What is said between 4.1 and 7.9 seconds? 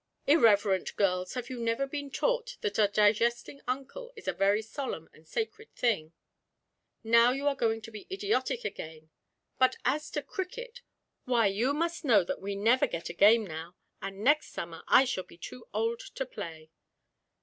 is a very solemn and sacred thing?' 'Now you are going